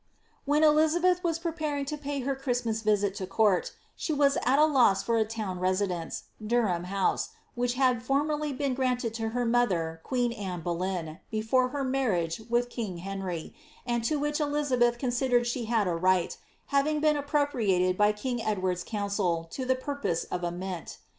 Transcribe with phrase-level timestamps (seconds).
[0.25, 4.57] "* When Elizabeth was preparing to pay her Christmas visit to court, she was at
[4.57, 9.29] a loss for a town residence, Durham house, which had for merly been granted to
[9.29, 13.53] her mother, queen Anne Boleyn, before her mar riage with king Henr}',
[13.85, 16.35] and to which Elizabeth considered she had a right,
[16.73, 20.97] having been appropriated by king Edward's council to the pur pose of a mint.